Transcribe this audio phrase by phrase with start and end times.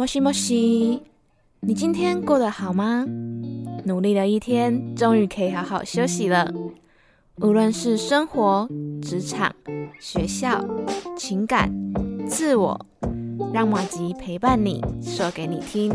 [0.00, 1.02] 莫西莫西，
[1.60, 3.04] 你今天过得好吗？
[3.84, 6.50] 努力了一天，终于可以好好休息了。
[7.36, 8.66] 无论是生活、
[9.02, 9.54] 职场、
[10.00, 10.64] 学校、
[11.18, 11.70] 情感、
[12.26, 12.86] 自我，
[13.52, 15.90] 让马吉陪伴你，说给你听。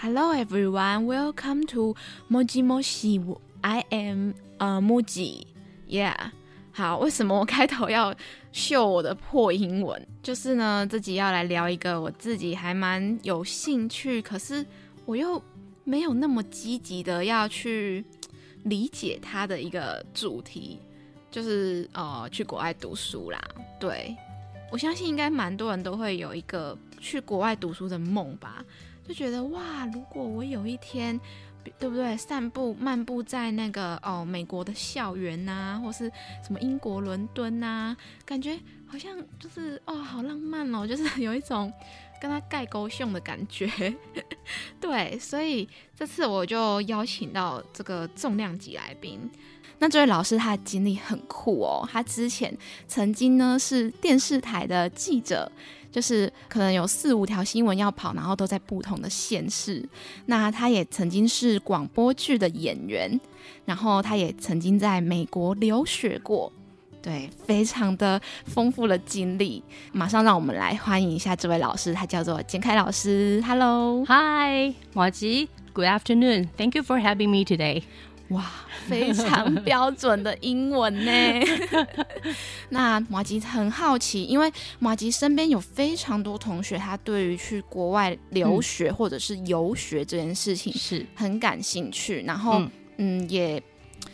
[0.00, 1.94] Hello everyone, welcome to
[2.30, 3.36] Moji Moji.
[3.60, 5.42] I am 呃 Moji.
[5.86, 6.14] Yeah.
[6.72, 8.14] 好，为什么我开头要
[8.56, 10.08] 秀我的破英文？
[10.22, 14.64] 就是呢，自己要来聊一个我自己还蛮有兴趣，可是
[15.04, 15.40] 我又
[15.84, 18.02] 没有那么积极的要去
[18.64, 20.80] 理解它的一个主题，
[21.30, 23.38] 就是呃，去国外读书啦。
[23.78, 24.16] 对
[24.72, 28.64] 我相信应该蛮多人都会有一个去国外读书的梦吧，
[29.06, 31.20] 就觉得哇，如果我有一天。
[31.78, 32.16] 对不对？
[32.16, 36.10] 散步、漫步在那个哦，美国的校园呐，或是
[36.46, 41.72] 什么英国伦敦呐，感觉好像就是哦，好浪漫哦，就是有一种
[42.20, 43.70] 跟他盖沟胸的感觉。
[44.80, 49.30] 对，所以这次我就邀请到这个重量级来宾。
[49.78, 52.56] 那这位老师他的经历很酷哦，他之前
[52.88, 55.50] 曾经呢是电视台的记者。
[55.96, 59.82] 就是可能有四五条新闻要跑，然后都在不同的县市。
[60.26, 63.18] 那他也曾经是广播剧的演员，
[63.64, 66.52] 然后他也曾经在美国留学过，
[67.00, 69.64] 对，非常的丰富的经历。
[69.90, 73.42] 马上让我们来欢迎一下这位老师，他叫做简凯老师。
[73.46, 77.84] Hello，Hi，马吉，Good afternoon，Thank you for having me today。
[78.28, 78.44] 哇，
[78.86, 81.12] 非常 标准的英文呢。
[82.70, 92.62] 那马吉很好奇，因为马吉身边有非常多同学，他对于去国外留学或者是游学这件事情是很感兴趣，然后
[92.98, 93.62] 嗯，也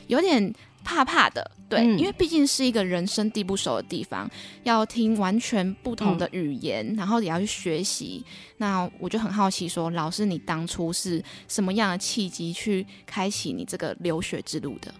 [0.06, 0.54] 有点。
[0.84, 4.31] 怕怕的，对，因为毕竟是一个人生地不熟的地方，
[4.62, 8.23] 要听完全不同的语言，然后也要去学习。
[8.59, 14.94] 那我就很好奇，说老师，你当初是什么样的契机去开启你这个留学之路的？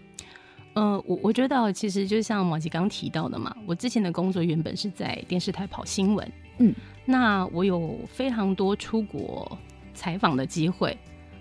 [0.73, 6.75] 呃，我我觉得其实就像马吉刚提到的嘛，我之前的工作原本是在电视台跑新闻，嗯，
[7.05, 9.59] 那我有非常多出国
[9.93, 10.97] 采访的机会，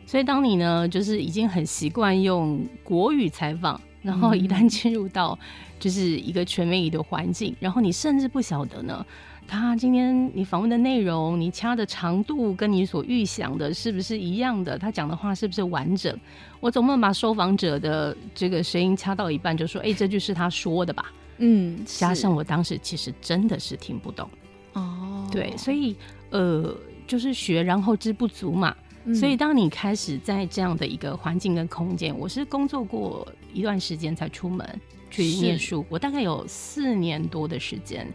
[0.05, 3.79] 所以当你呢，就是已经很习惯用国语采访。
[4.01, 5.37] 然后一旦进入到
[5.79, 9.05] 就是一个全媒体的环境，然后你甚至不晓得呢，
[9.47, 14.77] 他今天你访问的内容，你掐的长度跟你所预想的是不是一样的？
[14.77, 16.17] 他讲的话是不是完整？
[16.59, 21.11] 我总不能把受访者的这个声音掐到一半就说，哎，这句是他说的吧？
[21.37, 24.29] 嗯，加上我当时其实真的是听不懂
[24.73, 25.95] 哦，对，所以
[26.29, 26.75] 呃，
[27.07, 28.75] 就是学然后知不足嘛。
[29.15, 34.67] 所以，当你开始在这样的一个环境跟空间，我是工作过一段时间才出门
[35.09, 35.83] 去念书。
[35.89, 38.07] 我大概有四年多的时间，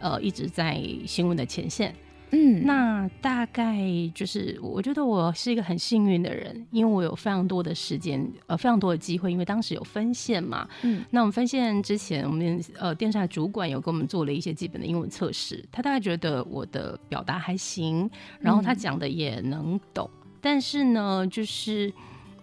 [0.00, 1.94] 呃，一直在新闻的前线。
[2.34, 3.78] 嗯，那大概
[4.14, 9.30] 就是我觉得我是一个很幸运的人，因为我有非常多的时间，呃，非常多的机会。
[9.30, 18.10] 因为当时有分线嘛，嗯，那我们分线之前，我们呃电视台主管有给我们做了一些基本的英文测试，他大概觉得我的表达还行，
[18.40, 20.10] 然后他讲的也能懂。
[20.42, 21.90] 但是呢，就是，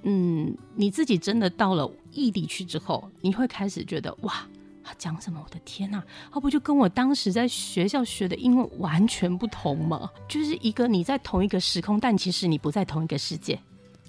[0.03, 4.47] 嗯，你自己真的到了异地去之后，你会开始觉得，哇，
[4.83, 5.39] 他讲什么？
[5.43, 6.01] 我的天呐，
[6.31, 10.09] 他不就跟我当时在学校学的英文完全不同吗？
[10.27, 13.59] 就是一个你在同一个时空，但其实你不在同一个世界。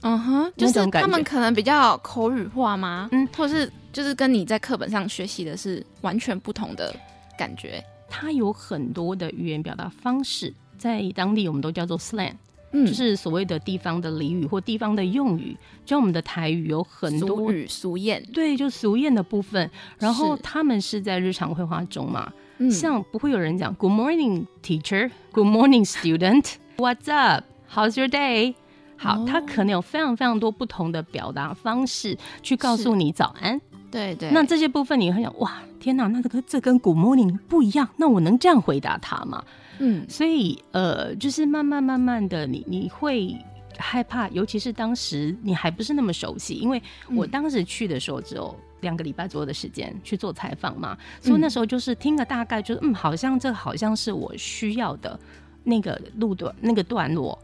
[0.03, 3.09] 嗯哼，就是他们可能比较口语化吗？
[3.13, 6.95] 嗯，或者是就是跟你在课本上学习的是完全不同的
[7.37, 7.85] 感觉。
[8.09, 12.33] 它有很多的语言表达方式，在当地我们都叫做 slang。
[12.73, 19.69] 就是所谓的地方的俚语或地方的用语，就我们的台语有很多俗语俗谚，对，就俗谚的部分。
[19.99, 22.33] 然后他们是在日常绘画中嘛，
[22.71, 25.11] 像不会有人讲 Good morning, teacher.
[25.33, 26.55] Good morning, student.
[26.79, 27.45] What's up?
[27.73, 28.55] How's your day?
[28.97, 33.61] 好，他可能有非常非常多不同的表达方式去告诉你早安。
[33.91, 34.31] 对对。
[34.31, 39.43] 那这些部分你会想，哇，天哪，那这个这跟 Good morning 不一样，那我能这样回答他吗？
[39.81, 43.37] 嗯，所以呃，就是慢慢慢慢的，你你会
[43.77, 46.81] 害怕，尤其是当时你还不是那么熟悉，因为
[47.17, 55.19] 我当时去的时候只有两个礼拜左右的时间去做采访嘛，所以那时候就是听个大概，就是嗯，好像这好像是我需要的
[55.65, 57.39] 那个路段那个段落，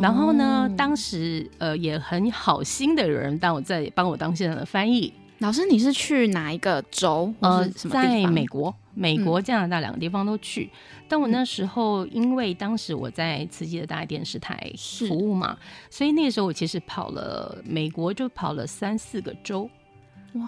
[0.00, 5.12] 然后呢，当时呃也很好心的人当我在帮我当现场的翻译。
[5.40, 7.30] 老师，你是去哪一个州？
[7.40, 10.70] 呃，在美国、美国、加拿大两个地方都去。
[11.08, 15.56] 但我那时候，因为当时我在慈济的大电视台服务嘛，
[15.90, 19.68] 所以那个时候我其实跑了美国，就跑了三四个州。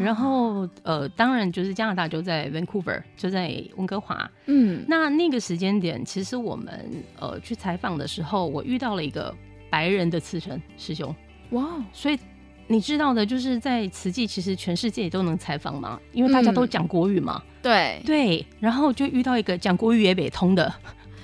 [0.00, 4.28] 然后呃，当然就是加拿大就在 Vancouver，就在温哥华。
[4.46, 9.32] 嗯，那那个时间点，其实我们呃去采访的时候，我遇到了一个
[9.70, 11.14] 白人的刺身师兄。
[11.50, 12.18] 哇，所以
[12.68, 17.42] 你知道的，就是在慈济，其实全世界都能采访嘛，因为大家都讲国语嘛。
[17.62, 20.72] 对对，然后就遇到一个讲国语也北通的。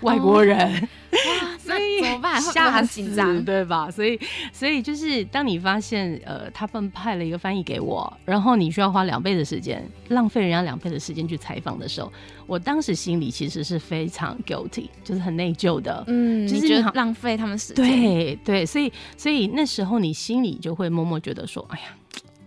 [0.03, 0.89] 外国人，
[1.63, 2.41] 怎么办？
[2.41, 3.91] 吓很紧张，对吧？
[3.91, 4.19] 所以，
[4.53, 12.13] 所以就是当你发现，呃，他们派了一个翻译给我，然后你需要花两倍的时间，浪费人家两倍的时间去采访的时候，
[12.47, 16.05] 我当时心里其实是非常 guilty，就是很内疚的。
[16.09, 17.85] 嗯，就是觉得浪费他们时间。
[17.87, 21.85] 对对，所以，所以那时候你心里就会默默觉得说，哎呀，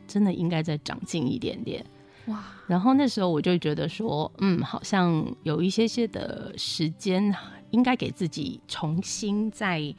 [0.08, 1.84] 真的应该再长进一点点。
[2.28, 2.44] 哇！
[2.68, 7.34] 然后那时候我就觉得说，嗯，好像有一些些的时间，
[7.72, 9.94] 应该给自己重新再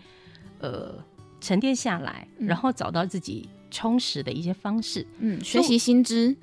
[0.59, 0.95] 呃
[1.41, 6.37] 沉淀下来，然后找到自己充实的一些方式，嗯，学习新知，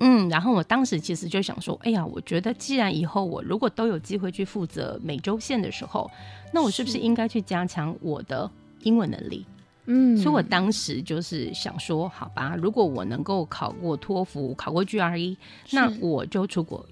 [0.00, 0.28] 嗯。
[0.28, 6.10] 然后我当时其实就想说，哎呀，我觉得既然以后我如果都有机会去负责美洲线的时候，
[6.52, 8.50] 那我是不是应该去加强我的
[8.82, 9.46] 英文能力？
[9.92, 15.36] 嗯，所以我当时就是想说，好吧，如果我能够考过托福，考过 GRE，
[15.72, 16.86] 那我就出国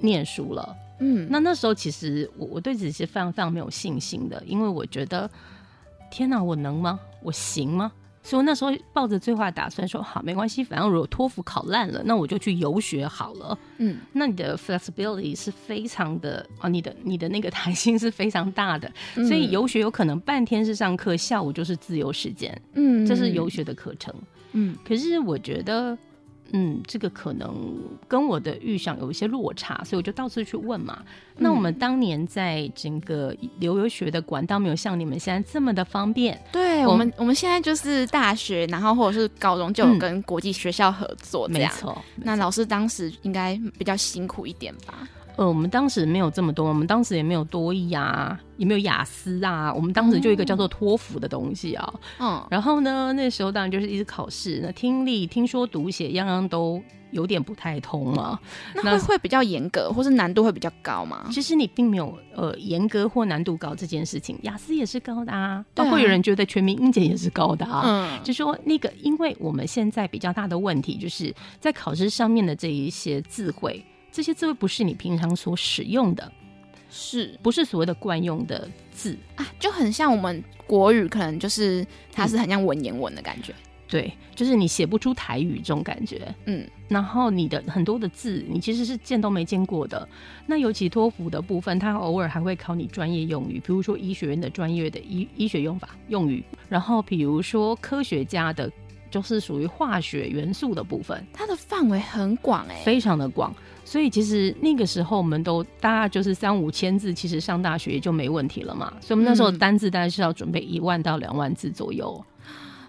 [0.00, 0.76] 念书了。
[1.00, 5.28] 嗯，那那时候其实我我对自己是非常非常没有信心的，因为我觉得，
[6.10, 7.00] 天哪，我能吗？
[7.22, 7.90] 我行吗？
[8.24, 13.56] 所以我那时候抱着最坏打算说，好，没关系，反正如果托福考烂了，那我就去游学好了。
[13.76, 22.58] 嗯，那你的 flexibility 是非常的啊，你的你的那个弹性是非常大的，所以游学有可能半天是上课，下午就是自由时间。
[22.72, 24.12] 嗯，这是游学的课程。
[24.52, 25.96] 嗯，可是我觉得。
[26.52, 27.74] 嗯，这个可能
[28.06, 31.02] 跟我的预想有一些落差，所以我就到处去问嘛。
[31.36, 36.40] 那我们当年在整个留游学的管道没有像你们现在这么的方便。
[36.52, 42.00] 对我们，我们现在就是大学，然后或者是高中就有跟国际学校合作，没错。
[42.14, 45.08] 那老师当时应该比较辛苦一点吧？
[45.36, 51.94] 呃，我们当时没有这么多，我们当时也没有多义啊，也没有雅思啊，我们当时就一个叫做托福的东西啊。
[52.20, 58.38] 嗯，然后呢，那时候当然就是一直考试，那听力、听说读写样样都有点不太通嘛。
[58.76, 61.26] 那会会比较严格，或是难度会比较高吗？
[61.32, 65.64] 其实你并没有呃严格或难度高这件事情，雅思也是高的啊。
[65.74, 67.82] 包括有人觉得全民英检也是高的啊。
[67.84, 73.84] 嗯，就说那个，因为我们现在比较大的问题就是在考试上面的这一些智慧。
[74.14, 76.32] 这些字会不是你平常所使用的，
[76.88, 79.44] 是不是所谓的惯用的字啊？
[79.58, 83.52] 就很像我们国语，可能就是它是很像文言文的感觉。
[83.88, 86.32] 对，就是你写不出台语这种感觉。
[86.46, 90.08] 嗯，然后你的很多的字，你其实是见都没见过的。
[90.46, 98.70] 那尤其托福的部分，它偶尔还会考你专业用语，比如说医学院的专业的医医学用法用语，然后比如说科学家的，
[99.10, 103.52] 就是属于化学元素的部分，它的范围很广哎，非常的广。
[103.84, 108.92] 所以其实那个时候我们都大概就是三五千字，其实上大学也就没问题了嘛。
[109.00, 112.24] 所以我们那时候单字大概是要准备一万到两万字左右。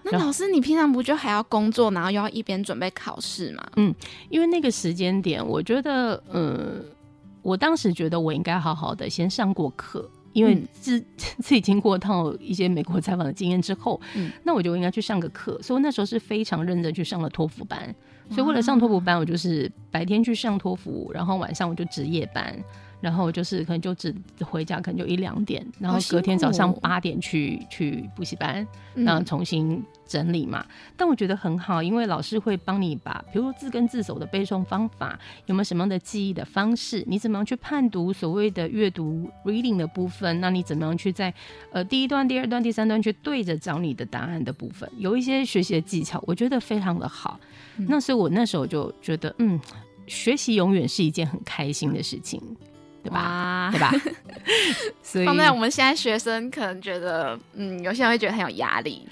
[0.04, 3.68] 那老师，你平常不就还要工作，然后又要一边准备考试吗？
[3.76, 3.94] 嗯，
[4.30, 6.76] 因为那个时间点，我觉得，呃，
[7.42, 10.10] 我当时觉得我应该好好的先上过课。
[10.34, 17.96] 因为自 自己经过到一些美国采访的经验之后，嗯，那我就应该去上个课，所以那时候是非常认真去上了托福班。
[18.30, 22.58] 所以为了上托福班，我就是白天去上托福，然后晚上我就值夜班。
[23.02, 30.66] 然后就是可能就只回家，可能就一两点，然后隔天早上八点去去补习班，然后重新整理嘛。
[30.98, 41.34] 但我觉得很好，因为老师会帮你把，比如说字根字首的背诵方法，有没有什么样的记忆的方式，你怎么样去判读所谓的阅读 reading 的部分，那你怎么样去在
[41.72, 47.40] 呃第一段、第二段、第三段去对着找你的答案的部分，有一些学习的技巧，我觉得非常的好。
[47.78, 49.60] 那所以我那时候就觉得，嗯，
[50.08, 52.42] 学习永远是一件很开心的事情。
[53.06, 53.70] 对吧？
[53.72, 53.92] 对吧？
[55.04, 59.08] 所以放在我们现在学生可能觉得，嗯，有些人会觉得很有压力。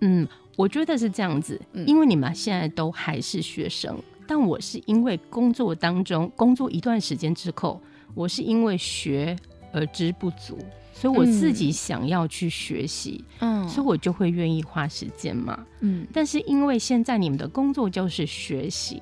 [0.00, 7.80] 嗯，我觉得是这样子，因为你们现在都还是学生，但我是因为工作当中工作一段时间之后，
[8.14, 9.34] 我是因为学
[9.72, 10.58] 而知不足，
[10.92, 16.06] 所以我自己想要去学习，嗯，所以我就会愿意花时间嘛，嗯。
[16.12, 19.00] 但是因为现在你们的工作就是学习，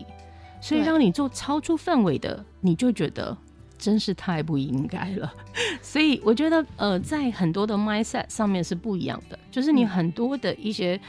[0.61, 3.37] 所以让你做超出范围的，你就觉得。
[3.79, 5.33] 真是太不应该了，
[5.81, 11.01] 所以我觉得，呃，在很多的 mindset 上面是不一样的，就是你很多的一些，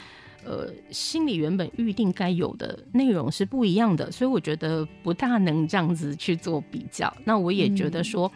[0.44, 7.12] 呃，心里原本预定该有的内容是不一样的，所以我觉得不大能这样子去做比较。
[7.24, 8.30] 那我也觉得说，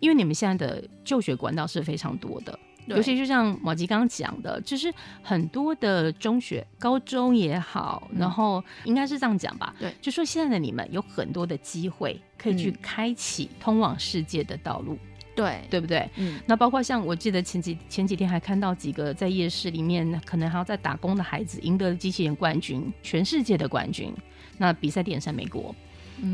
[0.00, 14.98] 因为你们现在的就学管道是非常多的，尤其就像马吉刚刚讲的，就是很多的中学、高中也好，然后应该是这样讲吧，对，就说现在的你们有很多的机会可以去开启通往世界的道路，
[15.34, 16.08] 对，对不对？
[16.16, 24.14] 嗯，那包括像我记得前几前几天还看到几个在夜市里面可能还要在打工的孩子赢得了机器人冠军，全世界的冠军，
[24.58, 25.74] 那比赛点在美国，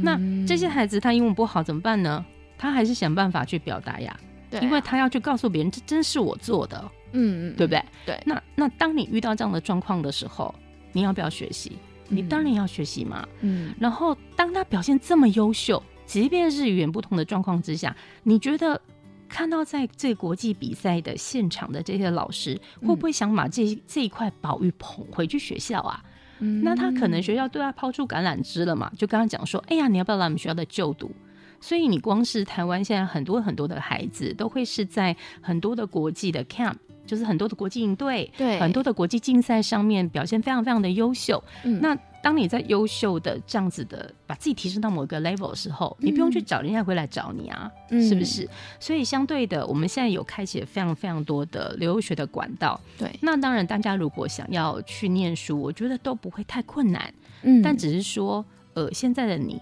[0.03, 2.25] 那这些孩子他英文不好怎么办呢？
[2.59, 4.15] 他还是想办法去表达呀。
[4.51, 7.85] 对，因为他要去告诉别人，这真是我做的，嗯嗯，对不对？
[8.05, 8.23] 对。
[8.27, 10.55] 那那当你遇到这样的状况的时候，
[10.93, 11.73] 你要不要学习？
[12.09, 13.27] 你当然要学习嘛。
[13.41, 13.73] 嗯。
[13.79, 18.81] 然后，当他表现这么优秀，即便是语言不同的状况之下，你觉得
[19.29, 26.03] 看到在这国际比赛的现场的这些老师，会不会想把这这一块宝玉捧回去学校啊？
[26.41, 26.65] 嗯。
[26.65, 28.91] 那他可能学校对他抛出橄榄枝了嘛？
[28.99, 31.13] 就跟他讲说，哎呀，你要不要来我们学校的就读？
[31.61, 36.75] 所以你光是台湾现在很多很多的孩子都会是在很多的国际的 camp，
[37.07, 41.43] 就是很多的国际营队，对，很多的国际竞赛上面表现非常非常的优秀。
[41.65, 48.49] 嗯，那当你在优秀的这样子的把自己提升到某一个 level 的时候，你不用去找人家会来找你啊，是不是？
[48.79, 52.79] 所以相对的，我们现在有开启非常非常多的留学的管道。
[52.99, 57.13] 对，那当然大家如果想要去念书，我觉得都不会太困难。
[57.43, 59.59] 嗯，但只是说，呃，现在的你。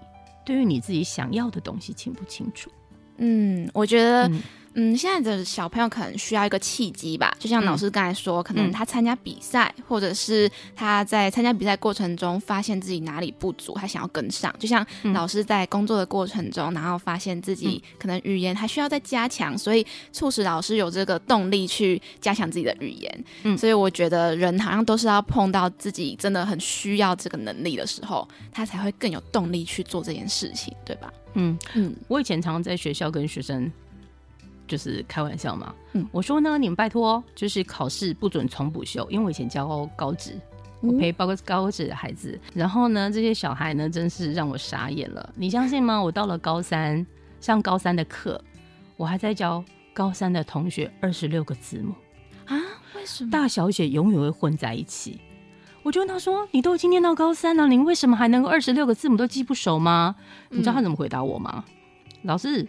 [0.48, 2.70] 对于你自己想要的东西清不清楚？
[3.18, 4.30] 嗯，我觉得。
[4.80, 14.54] 嗯，现在的小朋友可能需要一个契机吧，就像老师刚才说，可能他参加比赛，或者是他在参加比赛过程中发现自己哪里不足，他想要跟上。
[14.56, 23.24] 就像老师在工作的过程中，然后发现自己可能语言还需要再加强，所以促使老师有这个动力去加强自己的语言。
[23.42, 31.12] 嗯，所以我觉得人好像都是要碰到自己真的很需要这个能力的时候，他才会更有动力去做这件事情，对吧？
[31.34, 33.68] 嗯嗯，我以前常常在学校跟学生。
[34.68, 40.38] 就是开玩笑嘛，嗯，我说呢，你们拜托，就是考试不准重补修，因为我以前教高职，
[40.80, 45.32] 我陪包括高职的孩子，然后呢，这些小孩呢，真是让我傻眼了。
[45.34, 46.00] 你相信吗？
[46.00, 47.04] 我到了高三，
[47.40, 48.40] 上高三的课，
[48.96, 51.94] 我还在教高三的同学二十六个字母
[52.44, 52.56] 啊？
[52.94, 53.30] 为什么？
[53.30, 55.18] 大小写永远会混在一起。
[55.82, 60.14] 我就问他说：“你都已经念到高三了，你为什么还能够二十六个字母都记不熟吗？”
[60.50, 61.64] 你知道他怎么回答我吗？
[62.22, 62.66] 老师。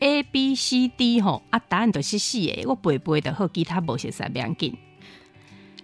[0.00, 4.76] A B C D 吼啊，答案都是四诶，我背背的和吉他不写三两紧。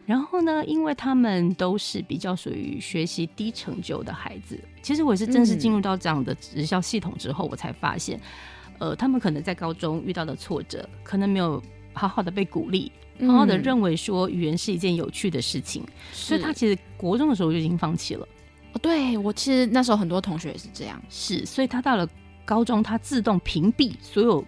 [0.05, 8.21] 然后呢，因为他们都是比较属于学习低成就的孩子，其实我是正式进入到这样的职校系统之后，我才发现，
[8.79, 11.63] 呃，他们可能在高中遇到的挫折，可能没有
[11.95, 12.91] 好好的被鼓励，
[13.21, 18.29] 好好的认为说语言是一件有趣的事情，所以他其实国中的时候就已经放弃了。
[18.75, 22.07] 哦，对我其实那时候很多同学也是这样，是，所以他到了。
[22.45, 24.45] 高中它自动屏蔽所有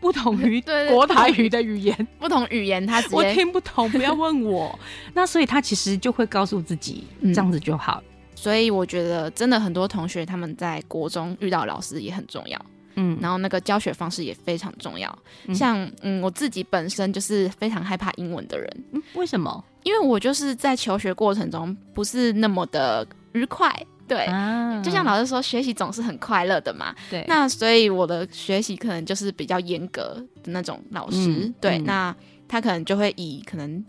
[0.00, 4.78] 不同于 国台语的语言，不同语言它我听不懂，不要问我。
[5.14, 8.02] 那所以他其实就会告诉自己这样子就好。
[8.34, 12.66] 所以我觉得真的很多同学他们在国中遇到老师也很重要，
[12.96, 15.18] 嗯，然后那个教学方式也非常重要。
[15.54, 19.64] 像嗯我自己本身就是非常害怕英文的人，为什么？
[19.84, 23.74] 因为我就是在求学过程中不是那么的愉快。
[24.08, 24.26] 对，
[24.82, 26.94] 就像老师说，学习总是很快乐的嘛。
[27.10, 31.52] 对，那所以我的学习可能就是比较严格的那种老师。
[31.60, 32.14] 对，那
[32.46, 33.84] 他可能就会以可能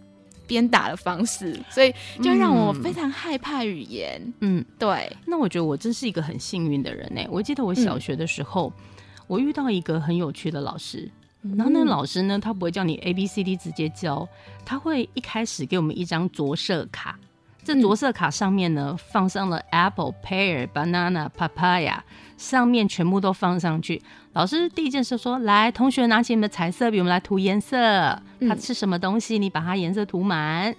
[0.48, 1.94] 鞭打的方式，所以
[2.24, 4.34] 就让我非常害怕语言。
[4.40, 5.16] 嗯，对。
[5.26, 7.22] 那我觉得我真是一个很幸运的人呢。
[7.30, 8.74] 我记得我小学的时候，
[9.28, 11.12] 我遇到一个很有趣的老师，
[11.56, 14.28] 然后那个老师呢，他不会叫你 A B C D 直接教，
[14.66, 17.20] 他会一开始给我们一张着色卡。
[17.68, 21.98] 这着色卡上面呢，放上了 apple、pear、banana、papaya，
[22.38, 24.02] 上面全部都放上去。
[24.32, 27.78] 老师第一件事说：“来，同学拿起你们的彩色笔，我们来涂颜色。
[28.48, 29.38] 它是什么东西？
[29.38, 30.74] 你把它颜色涂满。”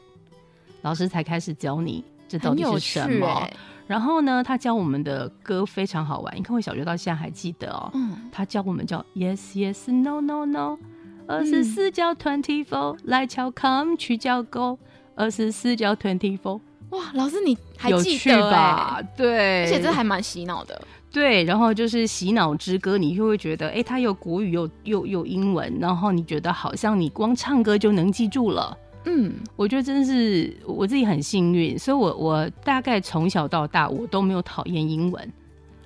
[0.80, 3.46] 老师才开始教你这到底是什么。
[3.86, 7.90] 然后呢，他教我们的歌非常好玩，你看我小学到现在还记得哦。
[7.92, 8.30] 嗯。
[8.32, 10.78] 他教我们叫 Yes Yes No No No，
[11.26, 14.78] 二十四叫 Twenty Four，来敲 Come 去叫 Go，
[15.14, 16.60] 二十四叫 Twenty Four。
[16.90, 19.02] 哇，老师你还记得吧？
[19.16, 20.80] 对，而且这还蛮洗脑的。
[21.10, 28.76] 对，然后就是洗脑之歌，你就会觉得，哎，它有国语又又又英文，然后你觉得好像你光唱歌就能记住了。
[29.04, 35.32] 嗯，我觉得真是我自己很幸运，所以我我大概从小到大我都没有讨厌英文。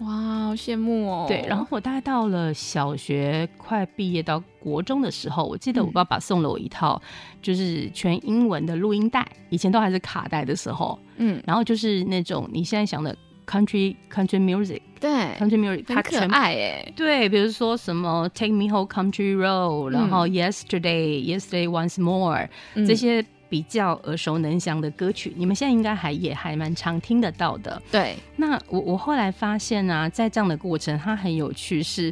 [0.05, 1.25] 哇，好羡慕哦！
[1.29, 7.01] 对，然后我大概到了小学快毕业到国中的时候，我记得我爸爸送了我一套
[7.41, 13.17] 就是全英文的录音带，以前都还是卡带的时候，嗯，然后就是那种你现在想的
[13.47, 16.93] country country music，对，Country Music 很可爱哎。
[16.97, 27.83] 对，比如说什么 Take Me Home Country Road，然后 Yesterday，Yesterday Once More 这些比较耳熟能详的歌曲，你们现在应该还也还蛮常听得到的。
[27.91, 32.11] 对，那我我后来发现啊，在这样的过程，它很有趣，是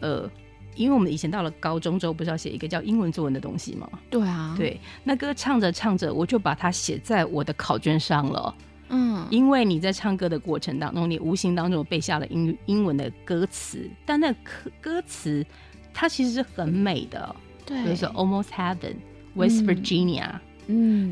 [0.00, 0.28] 呃，
[0.74, 3.88] 因为我们以前到了高中之后，不是要写一个叫英文作文的东西吗？
[4.10, 8.52] 对啊，对，那歌唱着唱着，我就把它写在我的考卷上了。
[8.88, 15.46] 嗯，因为你在唱歌的过程当中，你无形当中背下了英英文的歌词，但那歌歌词
[15.94, 17.32] 它其实是很美的，
[17.64, 18.96] 对，比如说 Almost Heaven,
[19.34, 20.40] West Virginia，嗯，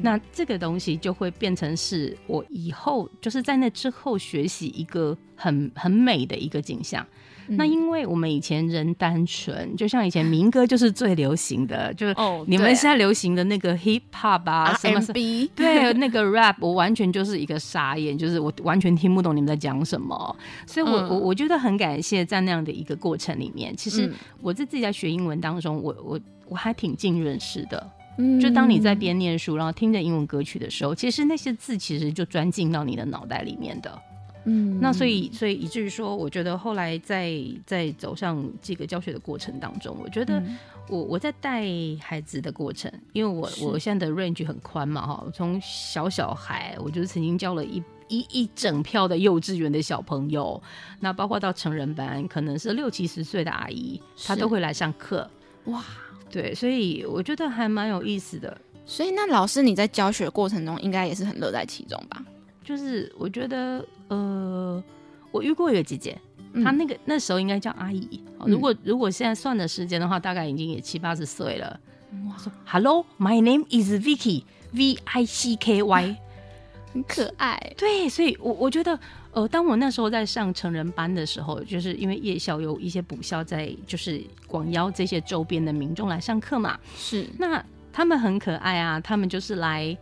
[0.02, 7.06] 那这个东西就会变成是我以后就是在那之后学习一个很很美的一个景象。
[7.50, 12.14] 那因为我们以前人单纯，就像以前民歌就是最流行的，就是
[12.46, 20.36] 你们现在流行的那个 hip hop 啊，什么 B，对，那个 rap，我完全就是一个傻眼，就是我完全听不懂你们在讲什么。
[20.66, 24.12] 所以，我我我觉得很感谢在那样的一个过程里面，其实
[24.42, 27.90] 我在自己在学英文当中，我我我还挺尽认识的。
[28.18, 34.02] 嗯，就当你在边念书，然后听着英文歌曲的时候，其实那些字其实就钻进到你的脑袋里面的。
[34.44, 35.06] 嗯，那所。
[35.06, 37.34] 以，所以以至于说，我觉得后来在
[37.66, 40.42] 在走上这个教学的过程当中，我觉得
[40.88, 41.64] 我我在带
[42.00, 50.60] 孩子的过程，因为我我现在的 range 很宽嘛，哈，从小小孩，我就是曾经教了一一一整票的幼稚园的小朋友，
[51.00, 55.28] 那包括到成人班，可能是六七十岁的阿姨，她都会来上课，
[55.64, 55.84] 哇，
[56.30, 58.56] 对，所以我觉得还蛮有意思的。
[58.86, 62.24] 所以那老师你在教学过程中，应该也是很乐在其中吧？
[62.64, 64.82] 就是我觉得，呃，
[65.30, 66.18] 我遇过一个姐姐，
[66.62, 68.22] 她那个那时候应该叫阿姨。
[68.46, 71.78] 如果如果现在算的时间的话，大概已经也七八十岁了。
[72.26, 76.16] 哇，说 Hello, my name is Vicky, V I C K Y，
[76.94, 77.74] 很可爱。
[77.76, 78.98] 对，所以，我我觉得，
[79.38, 86.76] 呃，当我那时候在上成人班的时候，就是因为夜校有一些补校在，就是广邀这些周边的民众来上课嘛。
[86.96, 89.96] 是，那他们很可爱啊，他们就是来。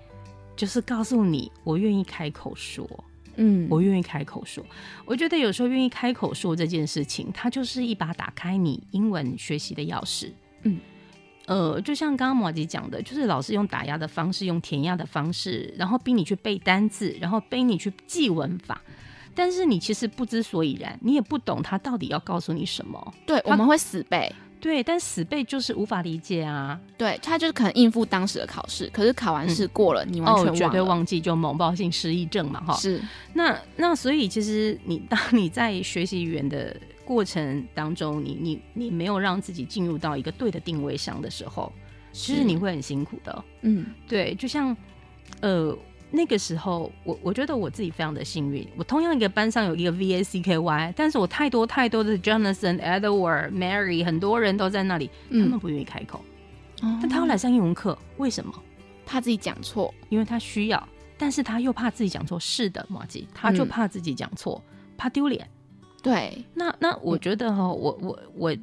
[0.56, 2.88] 就是告诉你，我愿意开口说，
[3.34, 4.64] 嗯，我愿意开口说。
[5.04, 10.30] 我觉得有时候愿意开口说这件事情，它就是一把打开你英文学习的钥匙。
[10.62, 10.80] 嗯，
[11.44, 18.80] 呃，就像刚刚马吉讲的，就是老师用打压的方式，用填压的方式，然后逼你去背单字，然后逼你去记文法，
[19.36, 23.14] 但是你其实不知所以然，你也不懂他到底要告诉你什么。
[23.26, 24.34] 对，我们会死背。
[24.58, 26.80] 对，但死背就是无法理解啊。
[26.96, 32.74] 对他就是可能应付当时的考试，可是考完试过了，你完全绝对忘记，就猛暴性失忆症嘛，哈。
[32.74, 33.00] 是。
[33.34, 41.70] 那那所以其实你当你在学习语言的过程当中，你你你没有让自己进入到一个对的定位上的时候，
[42.10, 43.44] 其实你会很辛苦的。
[43.60, 44.74] 嗯，对，就像
[45.42, 45.76] 呃。
[46.16, 48.66] 那个时候，我我觉得我自己非常的幸运。
[48.74, 56.24] 我同样一个班上有一个 V A C K Y，但是我太多太多的 Jonathan、Edward、Mary，很多人都在那里，他们不愿意开口。
[56.80, 58.52] 但他要来上英文课，为什么？
[59.04, 62.40] 怕自己讲错，因为他需要，但是他又怕自己讲错。
[62.40, 64.60] 是的，马吉，他就怕自己讲错，
[64.96, 65.48] 怕丢脸。
[66.02, 68.56] 对，那那我觉得哈，我我我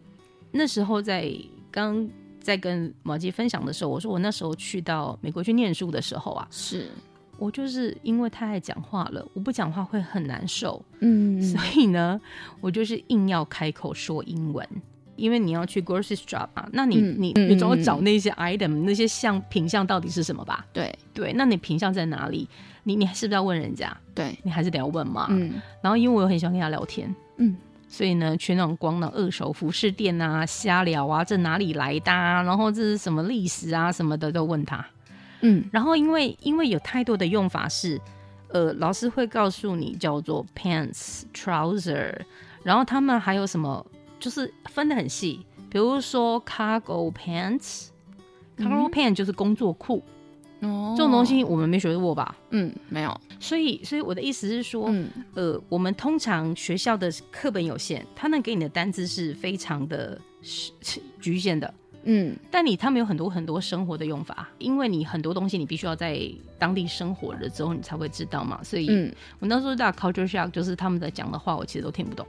[0.52, 1.32] 那时候在
[1.72, 2.10] 刚
[2.42, 6.90] 在跟马吉分享的时候，我说我那时候去到美国去念书的时候啊，是。
[7.38, 12.20] 我就是因为太爱讲话了，我不讲话会很难受，嗯，所以呢，
[12.62, 14.68] 我就是硬要开口说英文。
[15.16, 20.66] 因为你要去 grocery shop 啊，那你你你总要找那些 item 那些像品相到底是什么吧？
[20.74, 22.50] 对对，那你品相在哪里？
[22.82, 23.96] 你你是不是要问人家？
[24.16, 25.28] 对你还是得要问嘛。
[25.30, 27.56] 嗯，然后因为我又很喜欢跟他聊天，嗯，
[27.88, 32.12] 所以呢，去那种光的二手服饰店啊，瞎聊啊，这哪里来的？
[32.12, 34.84] 啊然后这是什么历史啊什么的都问他。
[35.44, 38.00] 嗯，然后因为因为有太多的用法是，
[38.48, 42.18] 呃，老师会告诉你叫做 pants trouser，
[42.64, 43.86] 然后他们还有什么
[44.20, 50.02] 就是分的很细，比如说 cargo pants，cargo pants 就是工作裤，
[50.62, 52.38] 哦，这种东西我们没学过吧？
[52.52, 53.22] 嗯，没有。
[53.40, 54.90] 所以所以我的意思是说，
[55.34, 60.18] 呃，我们通常学校的课本有限，他能给你的单词是非常的
[61.20, 61.74] 局限的。
[62.06, 66.20] 嗯，但你他们有很多很多生活的用法，因为你很多东西你必须要在
[66.60, 72.28] 当地生活了之后你才会知道嘛，所以，嗯，我那时候在 culture shock，就是他们在讲的话，我其实都听不懂。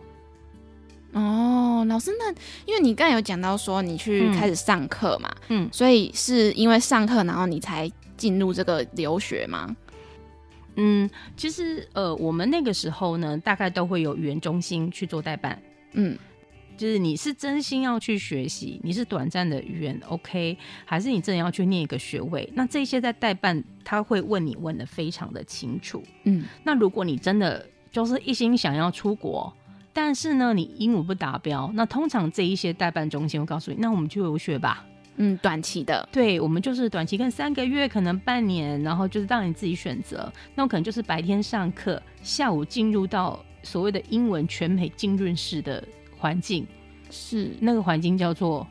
[1.13, 2.33] 哦，老师，那
[2.67, 9.75] 因为你刚才有讲到说你去开始上课嘛，嗯，所以是因为上课，然后你才进入这个留学吗？
[10.77, 15.61] 嗯，其实呃，我们那个时候呢，大概都会有语言中心去做代办，
[15.95, 16.17] 嗯。
[16.77, 22.49] 就是你是真心要去学习，你是短暂的语言 OK，还是你真的要去念一个学位？
[22.55, 26.03] 那这些在代办他会问你问的非常的清楚。
[26.25, 29.53] 嗯，那如果你真的就是一心想要出国，
[29.93, 34.85] 但是呢，你英文不达标，那通常这一些代办中心会告诉你，那我们去游学吧。
[35.17, 40.33] 嗯，短期的，对我们就是短期，跟三个月，可能半年，然后就是让你自己选择。
[40.57, 45.87] 那我可能就是白天上课，下午进入到所谓的英文全美浸润式的
[46.19, 46.67] 环境，
[47.11, 48.67] 是那个环境叫做。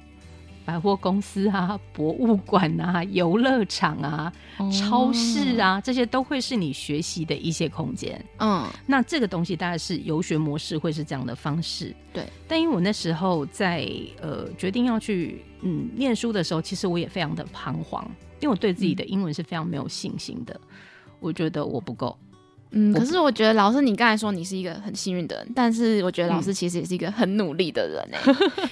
[0.66, 4.32] 百货公司啊，博物馆啊，游乐场啊，
[4.72, 8.24] 超市啊，这些都会是你学习的一些空间。
[8.40, 11.94] 嗯，那这个东西大概是游学模式会是这样的方式。
[12.14, 13.86] 对，但因为我那时候在
[14.22, 20.58] 呃决定要去嗯念书的时候，其实我也非常的彷徨，因为我对自己的英文是非常没有信心的，
[21.20, 22.18] 我觉得我不够。
[22.76, 28.20] 嗯，可是我觉得老师，你刚才说你是一个很幸运的人，但是我觉得老师其实也是一个很努力的人哎。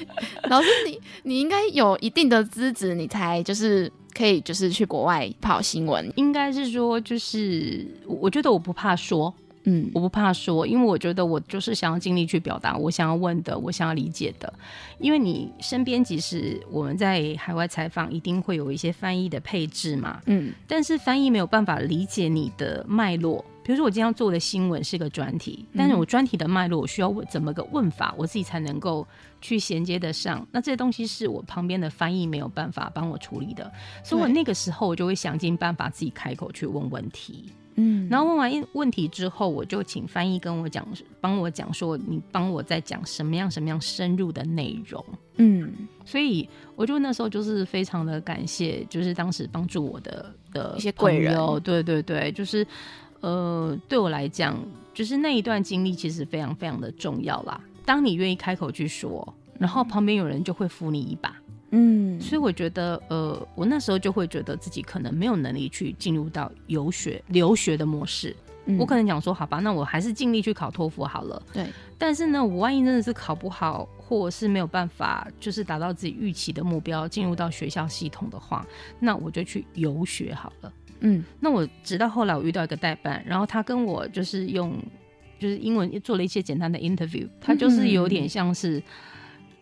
[0.50, 6.12] 老师，你你应该有一定的资质，你才就是可以就是去国外跑新闻。
[6.16, 9.32] 应该是说，就是我觉得我不怕说，
[9.66, 14.52] 嗯，我不怕说，因为我觉得我就是想要尽力去表达我想要问的，我想要理解的。
[14.98, 23.46] 因为你身边即使我们在海外采访，一定会有一些翻译的配置嘛，嗯，但是翻译没有办法理解你的脉络。
[23.64, 29.06] 比如说我今天要做的新闻是个专题，但是我专题的脉络我需要问怎么个问法，我自己才能够
[29.40, 30.46] 去衔接得上。
[30.52, 33.72] 那这些东西是我旁边的翻译没有办法帮我处理的，
[34.04, 37.46] 所以我那个时候我就会想尽办法自己开口去问问题。
[37.76, 40.86] 嗯，然后问完问题之后，我就请翻译跟我讲，
[41.22, 45.06] 帮我讲说你帮我在讲什么样什么样深入的内容。
[45.38, 45.72] 嗯，
[46.04, 51.38] 所以我就那时候就是非常的感谢，就是当时帮助我的的一些贵人。
[51.62, 52.66] 对对对，就是。
[53.22, 54.58] 呃，对我来讲，
[54.94, 57.60] 就是那一段经历其实非常非常的重要啦。
[57.86, 61.36] 当你愿意开口去说，然后旁边有人就会扶你一把，
[61.72, 62.20] 嗯。
[62.20, 68.36] 所以我觉得，呃，我那时候就会觉得自己可能没有能力去进入到游学留学的模式。
[68.78, 71.42] 我可能讲说，好吧，那我还是尽力去考托福好了。
[71.54, 71.66] 对。
[71.98, 78.66] 但是呢，我万一真的是考不好，或者是没有办法，就是达到自己预期的目标，进入到学校系统的话，
[79.00, 80.74] 那我就去游学好了。
[81.02, 84.76] 嗯，那我直到后来我遇到一个代办，然后他跟我就是用
[85.40, 88.82] 就是英文做了一些简单的 interview，他就是有点像是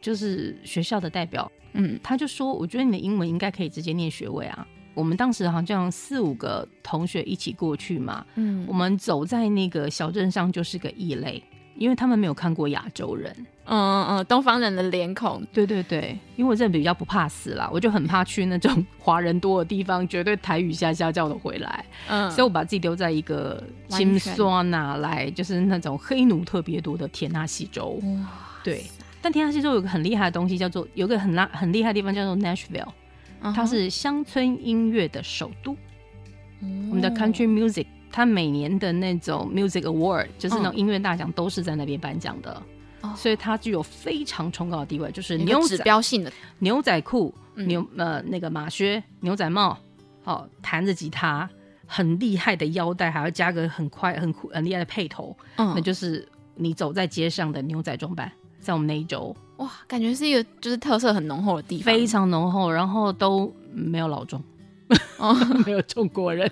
[0.01, 4.67] 就是学校的代表，嗯，他就说我觉得你的英文应该可以直接念学位啊。
[4.93, 11.43] 我们当时好像四五个同学一起过去嘛，嗯，我们走在那个小镇上就是个异类。
[11.75, 27.97] 因为他们没有看过亚洲人，嗯嗯嗯，东方人的脸孔，对对对，因为我这比较不怕死啦，我就很怕去那种华人多的地方，绝对台语下下叫的回来，嗯，所以我把自己丢在一个金酸啊来，就是那种黑奴特别多的田纳西州，
[28.61, 28.83] 对，
[29.21, 32.89] 但田纳西州有个很厉害的东西，叫做有个很拉很厉害的地方叫做 Nashville，
[33.41, 35.75] 它是乡村音乐的首都，
[36.89, 37.85] 我们的 Country Music。
[38.11, 42.59] 它每年的那种 music award，就是那种音乐大奖，都是在那边颁奖的，
[43.15, 45.11] 所以它具有非常崇高的地位。
[45.11, 46.33] 就是牛指标性的。
[46.57, 49.77] 牛仔裤、牛呃那个马靴、牛仔帽，
[50.23, 51.47] 哦，弹着吉他，
[51.85, 64.41] 很厉害的腰带，还要加个很快很酷很厉害的配头，嗯，那就是你走在街上的牛仔装扮，在我们那一周，哇，感觉是一个就是特色很浓厚的地方，非常浓厚，然后都没有老中，
[65.17, 65.33] 哦，
[65.65, 66.49] 没有中国人。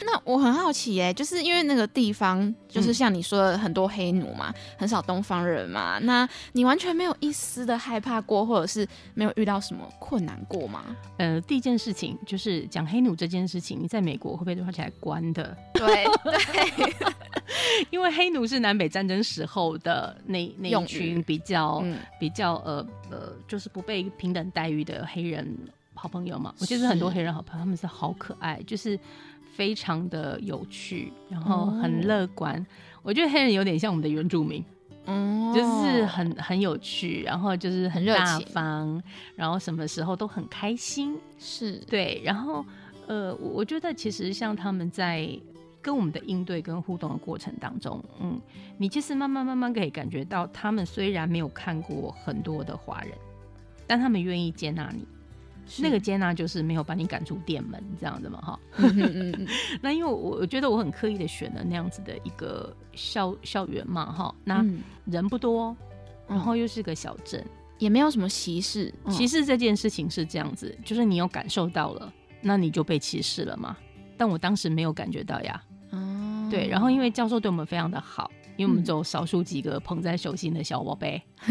[0.00, 10.84] 那我很好奇耶，就是因为那个地方，就是像你说的很多黑奴嘛，很少东方人嘛，那你完全没有一丝的害怕过，或者是没有遇到什么困难过吗？
[11.18, 15.56] 呃，第一件事情就是讲黑奴这件事情，你在美国会被抓起来关的。
[15.74, 17.04] 对对，
[17.90, 21.84] 因为黑奴是南北战争时候的那那一群比较
[22.18, 25.56] 比较呃呃，就是不被平等待遇的黑人
[25.94, 26.52] 好朋友嘛。
[26.58, 28.98] 我其实很多黑人好朋友，他们是好可爱，就是。
[29.54, 32.64] 非常的有趣，然后很乐观。
[33.02, 34.64] 我觉得黑人有点像我们的原住民，
[35.06, 39.02] 嗯，就是很很有趣，然后就是很热情，
[39.36, 42.20] 然后什么时候都很开心，是对。
[42.24, 42.64] 然后
[43.06, 45.28] 呃，我觉得其实像他们在
[45.80, 48.40] 跟我们的应对跟互动的过程当中，嗯，
[48.78, 53.12] 你其实慢慢慢慢可以感觉到，他们虽然没有看过很多的华人，
[53.86, 55.06] 但他们愿意接纳你。
[55.78, 58.60] 那个接纳就是没有把你赶出店门这样子嘛哈，
[59.80, 64.64] 那因为我我觉得我很刻意的选了那样子的一个校校园嘛哈，那
[65.06, 65.76] 人不多，
[66.28, 67.44] 然后又是个小镇，
[67.78, 73.76] 也没有什么歧视，歧视这件事情是这样子，就是你有感受到了，那你就被歧视了嘛，
[74.16, 78.30] 但我当时没有感觉到呀，哦，对，然后因为教授对我们非常的好。
[78.56, 81.20] 因为我们只有少数几个捧在手心的小宝贝，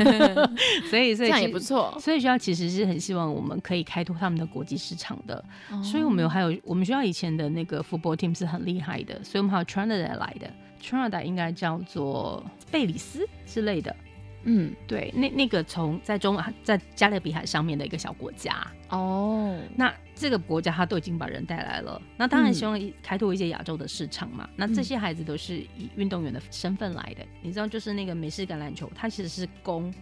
[0.90, 1.96] 所以所以这样也不错。
[2.00, 5.44] 所以学校其实是很希望我们可以开拓他们的国际市场的。
[5.84, 10.50] 所以我们有还有我们学校以前的那个 football team 是很厉害的，所以我们还有 Trinidad 来的
[10.82, 13.96] ，Trinidad 应该叫做贝里斯之类的。
[14.44, 18.66] 嗯，对，那那个从在中在加勒比海上面的一个小国家。
[18.90, 24.48] 哦，那这个国家他都已经把人带来了，那当然希望开拓一些亚洲的市场嘛。
[24.56, 29.94] 那这些孩子都是以运动员的身份来的，你知道，就是那个美式橄榄球，它其实是攻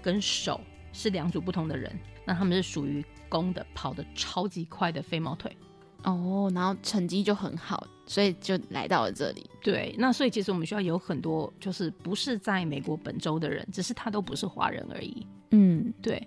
[0.00, 0.60] 跟守
[0.92, 1.92] 是两组不同的人，
[2.24, 5.56] 那他们是属于攻的，跑的超级快的飞毛腿。
[6.04, 9.48] 哦，然后成绩就很好，所以就来到了这里。
[9.62, 15.26] 对，那所以其实我们学校有很多就是不是在美国本州的人，只是他都不是华人而已。
[15.50, 16.26] 嗯，对，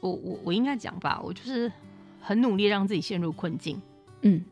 [0.00, 1.70] 我我我应该讲吧，我就是
[2.20, 3.80] 很努力让自己陷入困境。
[4.22, 4.42] 嗯，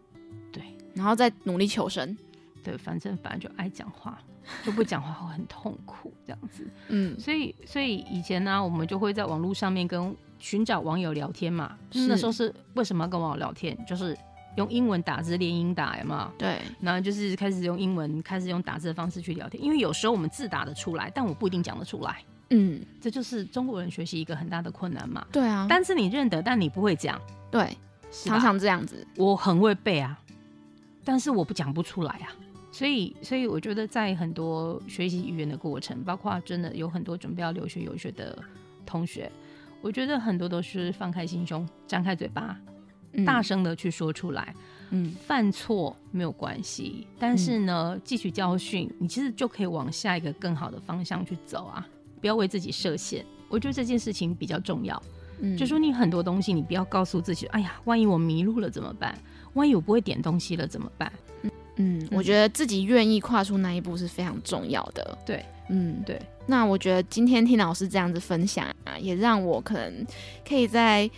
[0.53, 0.62] 对，
[0.94, 2.16] 然后再努力求生。
[2.62, 4.21] 对，反正反正就爱讲话，
[4.64, 6.66] 就不讲话会很痛苦这样子。
[6.88, 11.79] 嗯，所以所以以前呢，我们就会在网络上面跟寻找网友聊天嘛。
[11.92, 13.79] 那时候是为什么要跟网友聊天？
[13.87, 14.16] 就是。
[14.59, 16.31] 用英文打字练音打嘛？
[16.37, 19.62] 对，然后就是开始用英文，开始用打字的方式去聊天。
[19.62, 22.23] 因为有时候我们字打得出来，但我不一定讲得出来。
[22.51, 25.27] 嗯，这就是中国人学习一个很大的困难嘛。
[25.31, 27.21] 对啊，单词你认得，但你不会讲。
[27.51, 27.77] 对，
[28.11, 29.07] 常常这样子。
[29.16, 30.18] 我很会背啊，
[31.05, 32.29] 但是我不讲不出来啊。
[32.71, 38.38] 所以，所以我觉得在很多学习语言的过程，包括真的有很多准备要留学游学的
[38.85, 39.31] 同学，
[39.81, 42.57] 我觉得很多都是放开心胸，张开嘴巴。
[43.25, 44.55] 大声的去说出来，
[44.90, 51.87] 嗯，犯错没有关系，但是呢，汲取教训，你其实就可以往下一个更好的方向去走啊！
[52.21, 55.03] 不要为自己设限，我觉得这件事情比较重要。
[55.40, 59.16] 嗯，就说你很多东西，你不要告诉自己，哎呀，万一我迷路了怎么办？
[59.55, 61.12] 万一我不会点东西了怎么办？
[61.77, 65.16] 嗯，我觉得自己愿意跨出那一步是非常重要的。
[65.25, 66.21] 对，嗯，对。
[66.47, 70.07] 那我觉得今天听老师这样子分享啊，也让我可能
[70.47, 71.09] 可以在。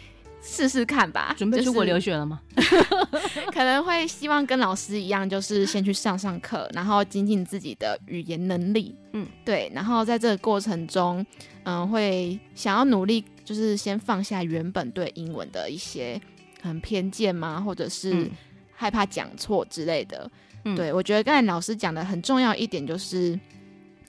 [0.42, 2.40] 试试看吧，准备出国留学了吗？
[3.52, 8.94] 可能会希望跟老师一样，就是先去上上课，然后精进自己的语言能力。
[9.12, 11.24] 嗯，对，然后在这个过程中，
[11.64, 16.20] 嗯，会想要努力，就是先放下原本对英文的一些
[16.62, 18.30] 很偏见嘛，或者是
[18.72, 20.30] 害怕讲错之类的。
[20.76, 23.38] 对我觉得刚才老师讲的很重要一点就是，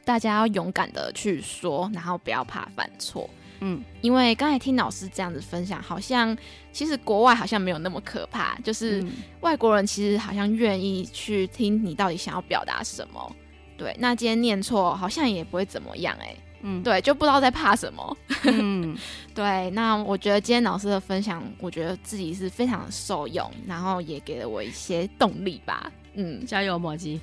[0.03, 3.29] 大家要勇敢的去说，然后不要怕犯错。
[3.61, 6.35] 嗯，因为刚才听老师这样子分享，好像
[6.71, 9.03] 其实国外好像没有那么可怕，就是
[9.41, 13.35] 外国人其实好像愿意去听你到底想要表达什么。
[13.77, 18.17] 对，那今天念错好像也不会怎么样，哎，嗯，对，就不知道在怕什么。
[18.43, 18.95] 嗯，
[19.33, 25.91] 对，那我觉得今天老师的分享，我觉得自己是非常受用，然后也给了我一些动力吧。
[26.13, 27.19] 嗯，加油，摩吉。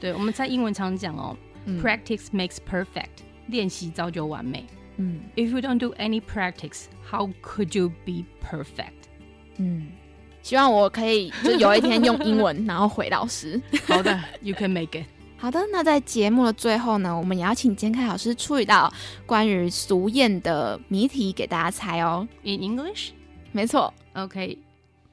[0.00, 1.36] 对，我们在英文常讲哦
[1.82, 4.64] ，practice makes perfect，练习造就完美。
[4.98, 9.08] 嗯，If you don't do any practice, how could you be perfect？
[9.56, 9.86] 嗯，
[10.42, 13.60] 希望我可以就有一天用英文然后回老师。
[13.86, 15.06] 好的，You can make it。
[15.36, 18.92] 好的，那在节目的最后呢，我们也要请监凯老师出一道
[19.24, 22.26] 关于俗谚的谜题给大家猜哦。
[22.42, 23.10] In English？
[23.52, 23.94] 没错。
[24.14, 24.58] Okay.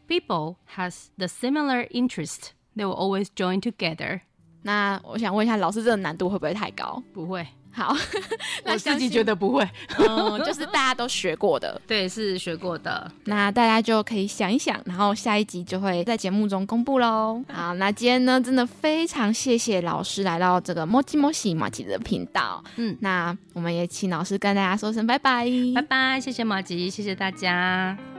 [0.08, 2.54] People has the similar interest.
[2.76, 4.22] They will always join together.
[4.64, 7.04] 那我想问一下，老师这个难度会不会太高？
[7.14, 7.46] 不会。
[7.76, 7.94] 好，
[8.64, 13.12] 我自己觉得不会，嗯，就是大家都学过的， 对，是学过的。
[13.26, 17.44] 那大家就可以想一想，然后下一集就会在节目中公布喽。
[17.52, 22.64] 好，那今天呢，真的非常谢谢老师来到这个莫吉莫西马吉的频道。
[22.78, 28.15] 嗯，那我们也请老师跟大家说声拜拜，拜拜，谢谢马吉，谢谢大家。